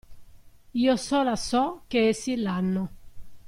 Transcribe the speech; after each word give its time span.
Io 0.85 0.95
sola 0.97 1.35
so 1.35 1.83
che 1.85 2.07
essi 2.07 2.35
l'hanno. 2.35 2.89